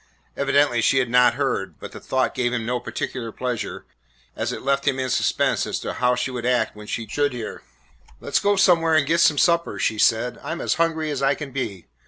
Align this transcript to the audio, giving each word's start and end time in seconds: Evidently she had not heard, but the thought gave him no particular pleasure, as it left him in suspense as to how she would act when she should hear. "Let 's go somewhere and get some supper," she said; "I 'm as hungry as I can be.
Evidently 0.35 0.81
she 0.81 0.97
had 0.97 1.11
not 1.11 1.35
heard, 1.35 1.79
but 1.79 1.91
the 1.91 1.99
thought 1.99 2.33
gave 2.33 2.51
him 2.53 2.65
no 2.65 2.79
particular 2.79 3.31
pleasure, 3.31 3.85
as 4.35 4.51
it 4.51 4.63
left 4.63 4.87
him 4.87 4.97
in 4.97 5.11
suspense 5.11 5.67
as 5.67 5.77
to 5.79 5.93
how 5.93 6.15
she 6.15 6.31
would 6.31 6.43
act 6.43 6.75
when 6.75 6.87
she 6.87 7.05
should 7.07 7.33
hear. 7.33 7.61
"Let 8.19 8.33
's 8.35 8.39
go 8.39 8.55
somewhere 8.55 8.95
and 8.95 9.05
get 9.05 9.19
some 9.19 9.37
supper," 9.37 9.77
she 9.77 9.99
said; 9.99 10.39
"I 10.41 10.53
'm 10.53 10.59
as 10.61 10.73
hungry 10.81 11.11
as 11.11 11.21
I 11.21 11.35
can 11.35 11.51
be. 11.51 11.85